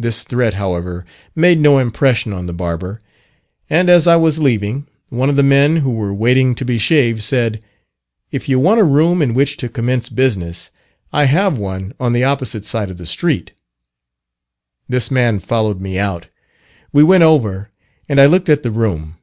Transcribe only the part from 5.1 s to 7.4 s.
one of the men who were waiting to be shaved